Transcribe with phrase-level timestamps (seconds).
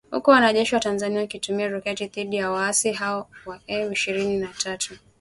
[0.11, 4.93] huku wanajeshi wa Tanzania wakitumia roketi dhidi ya waasi hao wa M ishirini na tatu